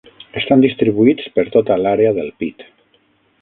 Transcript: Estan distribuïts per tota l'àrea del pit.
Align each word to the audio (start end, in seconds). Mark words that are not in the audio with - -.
Estan 0.39 0.63
distribuïts 0.63 1.27
per 1.35 1.45
tota 1.57 1.77
l'àrea 1.83 2.15
del 2.17 2.33
pit. 2.41 2.67